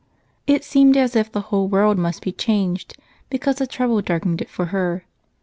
[0.47, 2.95] It seemed as if the whole world must be changed
[3.29, 5.05] because a trouble darkened it for her.